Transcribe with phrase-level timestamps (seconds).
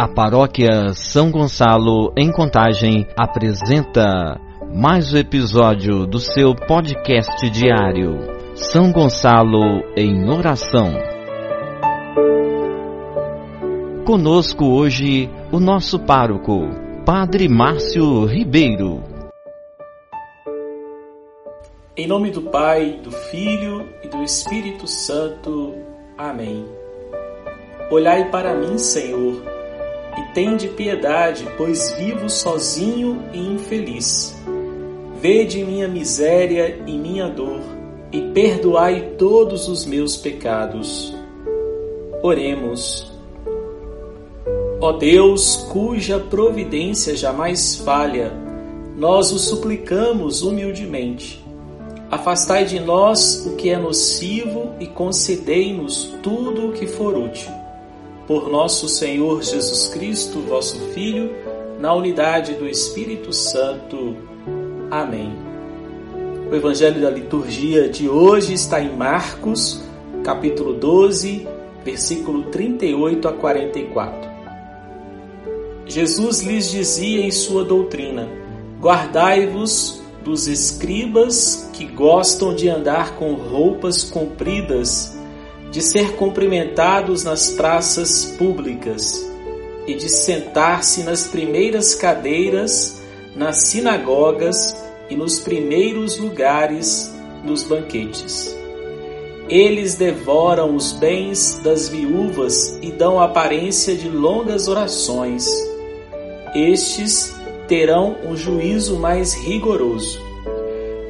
[0.00, 4.40] A paróquia São Gonçalo, em Contagem, apresenta
[4.74, 8.16] mais um episódio do seu podcast diário.
[8.54, 9.60] São Gonçalo
[9.94, 10.94] em Oração.
[14.06, 16.62] Conosco hoje o nosso pároco,
[17.04, 19.02] Padre Márcio Ribeiro.
[21.94, 25.74] Em nome do Pai, do Filho e do Espírito Santo.
[26.16, 26.64] Amém.
[27.90, 29.59] Olhai para mim, Senhor,
[30.18, 34.36] e tende piedade, pois vivo sozinho e infeliz.
[35.20, 37.60] Vede minha miséria e minha dor,
[38.10, 41.14] e perdoai todos os meus pecados.
[42.22, 43.10] Oremos.
[44.80, 48.32] Ó Deus, cuja providência jamais falha,
[48.96, 51.40] nós o suplicamos humildemente
[52.10, 57.59] Afastai de nós o que é nocivo e concedei-nos tudo o que for útil.
[58.30, 61.34] Por nosso Senhor Jesus Cristo, vosso Filho,
[61.80, 64.16] na unidade do Espírito Santo.
[64.88, 65.36] Amém.
[66.48, 69.82] O Evangelho da liturgia de hoje está em Marcos,
[70.22, 71.44] capítulo 12,
[71.84, 74.30] versículo 38 a 44.
[75.86, 78.28] Jesus lhes dizia em sua doutrina:
[78.80, 85.18] Guardai-vos dos escribas que gostam de andar com roupas compridas,
[85.70, 89.24] de ser cumprimentados nas praças públicas
[89.86, 93.00] e de sentar-se nas primeiras cadeiras
[93.34, 94.76] nas sinagogas
[95.08, 97.12] e nos primeiros lugares
[97.44, 98.56] nos banquetes.
[99.48, 105.48] Eles devoram os bens das viúvas e dão aparência de longas orações.
[106.54, 107.34] Estes
[107.66, 110.20] terão um juízo mais rigoroso.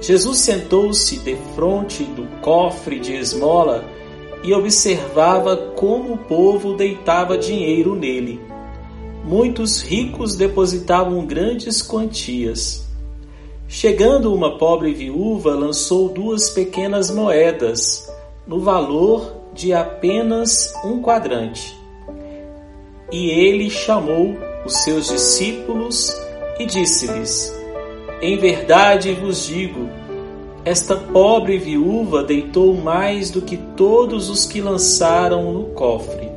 [0.00, 3.84] Jesus sentou-se defronte do cofre de esmola
[4.42, 8.40] e observava como o povo deitava dinheiro nele.
[9.24, 12.86] Muitos ricos depositavam grandes quantias.
[13.68, 18.08] Chegando uma pobre viúva, lançou duas pequenas moedas,
[18.46, 21.76] no valor de apenas um quadrante.
[23.10, 26.14] E ele chamou os seus discípulos
[26.60, 27.52] e disse-lhes:
[28.20, 29.88] Em verdade vos digo,
[30.66, 36.28] esta pobre viúva deitou mais do que todos os que lançaram no cofre,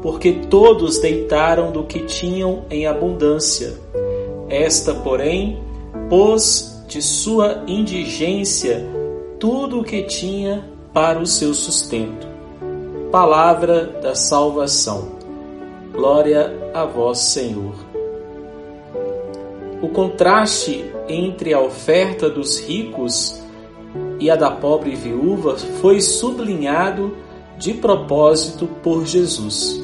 [0.00, 3.74] porque todos deitaram do que tinham em abundância.
[4.48, 5.62] Esta, porém,
[6.08, 8.86] pôs de sua indigência
[9.38, 12.26] tudo o que tinha para o seu sustento.
[13.10, 15.12] Palavra da salvação.
[15.92, 17.91] Glória a vós, Senhor.
[19.82, 23.42] O contraste entre a oferta dos ricos
[24.20, 27.16] e a da pobre viúva foi sublinhado
[27.58, 29.82] de propósito por Jesus.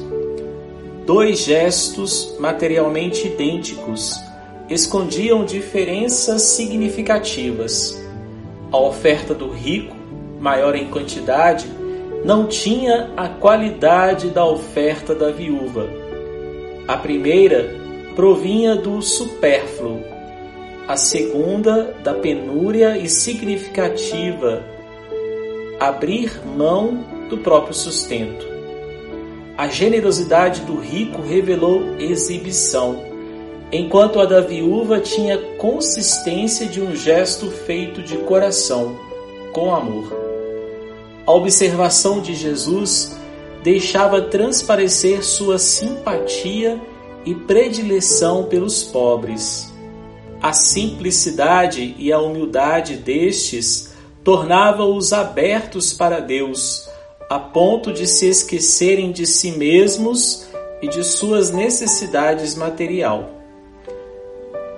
[1.05, 4.17] Dois gestos materialmente idênticos
[4.69, 8.01] escondiam diferenças significativas.
[8.71, 9.97] A oferta do rico,
[10.39, 11.67] maior em quantidade,
[12.23, 15.89] não tinha a qualidade da oferta da viúva.
[16.87, 17.78] A primeira
[18.19, 20.01] provinha do supérfluo,
[20.85, 24.61] a segunda da penúria e significativa
[25.79, 28.45] abrir mão do próprio sustento.
[29.57, 33.01] A generosidade do rico revelou exibição,
[33.71, 38.99] enquanto a da viúva tinha consistência de um gesto feito de coração,
[39.53, 40.13] com amor.
[41.25, 43.17] A observação de Jesus
[43.63, 46.81] deixava transparecer sua simpatia
[47.25, 49.71] e predileção pelos pobres.
[50.41, 53.93] A simplicidade e a humildade destes
[54.23, 56.89] tornavam-os abertos para Deus,
[57.29, 60.47] a ponto de se esquecerem de si mesmos
[60.81, 63.29] e de suas necessidades material.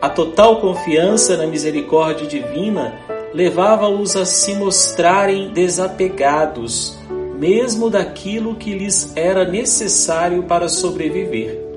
[0.02, 2.94] A total confiança na misericórdia divina
[3.34, 6.98] levava-os a se mostrarem desapegados,
[7.38, 11.71] mesmo daquilo que lhes era necessário para sobreviver.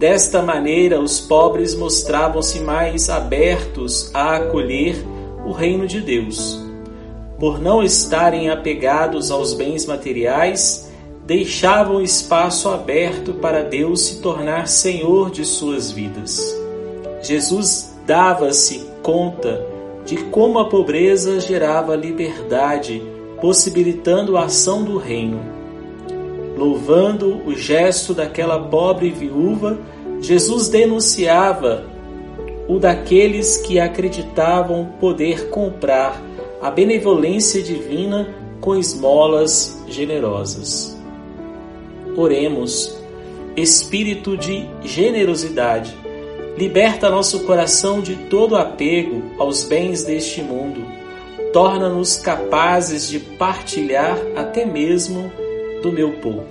[0.00, 4.96] Desta maneira, os pobres mostravam-se mais abertos a acolher
[5.44, 6.58] o reino de Deus.
[7.38, 10.90] Por não estarem apegados aos bens materiais,
[11.26, 16.58] deixavam espaço aberto para Deus se tornar Senhor de suas vidas.
[17.22, 19.66] Jesus dava-se conta
[20.06, 23.02] de como a pobreza gerava liberdade,
[23.38, 25.59] possibilitando a ação do reino
[26.60, 29.78] Louvando o gesto daquela pobre viúva,
[30.20, 31.86] Jesus denunciava
[32.68, 36.20] o daqueles que acreditavam poder comprar
[36.60, 38.28] a benevolência divina
[38.60, 41.00] com esmolas generosas.
[42.14, 42.94] Oremos.
[43.56, 45.96] Espírito de generosidade,
[46.58, 50.84] liberta nosso coração de todo apego aos bens deste mundo.
[51.54, 55.32] Torna-nos capazes de partilhar até mesmo
[55.82, 56.46] do meu pouco.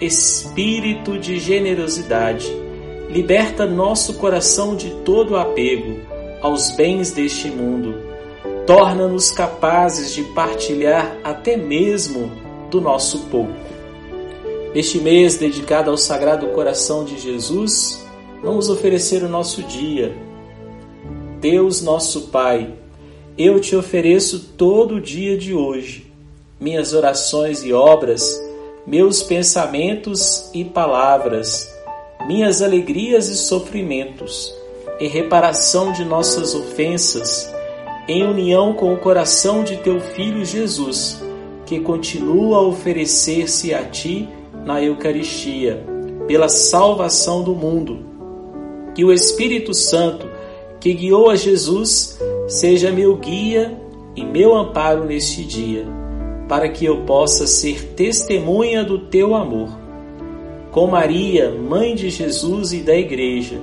[0.00, 2.50] Espírito de generosidade,
[3.10, 5.98] liberta nosso coração de todo apego
[6.40, 7.94] aos bens deste mundo.
[8.66, 12.30] Torna-nos capazes de partilhar até mesmo
[12.70, 13.54] do nosso pouco.
[14.74, 18.04] Neste mês dedicado ao Sagrado Coração de Jesus,
[18.42, 20.14] vamos oferecer o nosso dia.
[21.40, 22.74] Deus nosso Pai,
[23.36, 26.10] eu te ofereço todo o dia de hoje,
[26.58, 28.40] minhas orações e obras,
[28.86, 31.68] meus pensamentos e palavras,
[32.26, 34.54] minhas alegrias e sofrimentos,
[34.98, 37.52] em reparação de nossas ofensas,
[38.08, 41.20] em união com o coração de teu Filho Jesus
[41.66, 44.28] que continua a oferecer-se a ti
[44.64, 45.84] na Eucaristia,
[46.26, 48.06] pela salvação do mundo.
[48.94, 50.26] Que o Espírito Santo,
[50.80, 53.76] que guiou a Jesus, seja meu guia
[54.14, 55.86] e meu amparo neste dia,
[56.48, 59.68] para que eu possa ser testemunha do teu amor.
[60.70, 63.58] Com Maria, mãe de Jesus e da Igreja,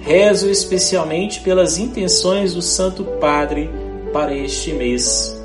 [0.00, 3.70] rezo especialmente pelas intenções do Santo Padre
[4.12, 5.40] para este mês.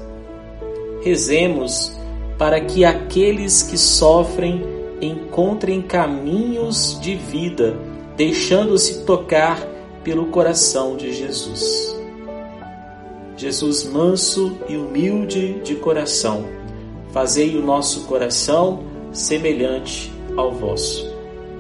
[1.02, 1.96] Rezemos
[2.38, 4.64] para que aqueles que sofrem
[5.02, 7.76] encontrem caminhos de vida,
[8.16, 9.60] deixando-se tocar
[10.04, 11.97] pelo coração de Jesus.
[13.38, 16.46] Jesus manso e humilde de coração,
[17.12, 21.16] fazei o nosso coração semelhante ao vosso.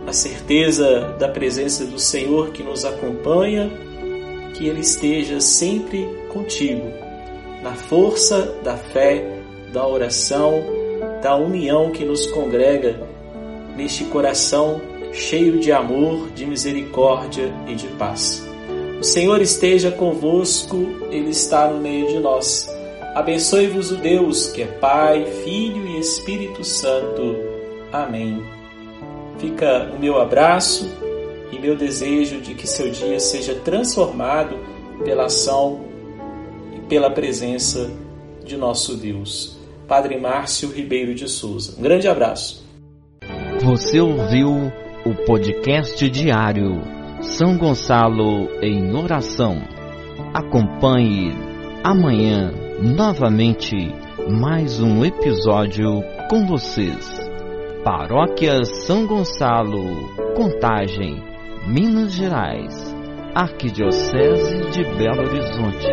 [0.07, 3.69] A certeza da presença do Senhor que nos acompanha,
[4.55, 6.91] que Ele esteja sempre contigo,
[7.61, 9.37] na força da fé
[9.71, 10.63] da oração,
[11.21, 12.99] da união que nos congrega
[13.75, 14.81] neste coração
[15.11, 18.47] cheio de amor, de misericórdia e de paz.
[18.99, 20.75] O Senhor esteja convosco,
[21.11, 22.67] Ele está no meio de nós.
[23.13, 27.35] Abençoe-vos o Deus, que é Pai, Filho e Espírito Santo.
[27.93, 28.43] Amém.
[29.37, 30.89] Fica o meu abraço
[31.51, 34.57] e meu desejo de que seu dia seja transformado
[35.03, 35.85] pela ação
[36.75, 37.91] e pela presença
[38.43, 39.57] de nosso Deus.
[39.87, 41.75] Padre Márcio Ribeiro de Souza.
[41.77, 42.65] Um grande abraço.
[43.63, 44.71] Você ouviu
[45.05, 46.81] o podcast diário
[47.21, 49.57] São Gonçalo em Oração.
[50.33, 51.33] Acompanhe
[51.83, 53.75] amanhã novamente
[54.29, 57.19] mais um episódio com vocês.
[57.83, 61.23] Paróquia São Gonçalo, Contagem,
[61.67, 62.95] Minas Gerais,
[63.33, 65.87] Arquidiocese de Belo Horizonte.